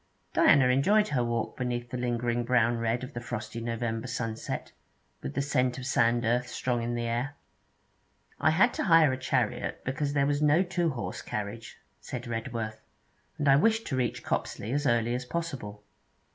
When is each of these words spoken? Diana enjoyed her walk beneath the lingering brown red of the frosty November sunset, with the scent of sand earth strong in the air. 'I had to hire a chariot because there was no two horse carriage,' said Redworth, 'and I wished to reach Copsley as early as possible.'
Diana 0.33 0.69
enjoyed 0.69 1.09
her 1.09 1.23
walk 1.23 1.55
beneath 1.55 1.91
the 1.91 1.97
lingering 1.97 2.43
brown 2.43 2.79
red 2.79 3.03
of 3.03 3.13
the 3.13 3.21
frosty 3.21 3.61
November 3.61 4.07
sunset, 4.07 4.71
with 5.21 5.35
the 5.35 5.43
scent 5.43 5.77
of 5.77 5.85
sand 5.85 6.25
earth 6.25 6.47
strong 6.47 6.81
in 6.81 6.95
the 6.95 7.03
air. 7.05 7.35
'I 8.39 8.49
had 8.49 8.73
to 8.73 8.85
hire 8.85 9.13
a 9.13 9.17
chariot 9.17 9.81
because 9.85 10.13
there 10.13 10.25
was 10.25 10.41
no 10.41 10.63
two 10.63 10.89
horse 10.89 11.21
carriage,' 11.21 11.77
said 11.99 12.25
Redworth, 12.25 12.81
'and 13.37 13.47
I 13.47 13.57
wished 13.57 13.85
to 13.85 13.95
reach 13.95 14.23
Copsley 14.23 14.71
as 14.73 14.87
early 14.87 15.13
as 15.13 15.23
possible.' 15.25 15.83